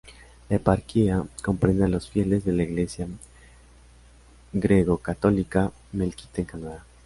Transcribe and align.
La 0.49 0.55
eparquía 0.55 1.23
comprende 1.43 1.83
a 1.85 1.87
los 1.87 2.09
fieles 2.09 2.43
de 2.43 2.53
la 2.53 2.63
Iglesia 2.63 3.07
greco-católica 4.51 5.71
melquita 5.91 6.41
en 6.41 6.45
Canadá. 6.45 6.83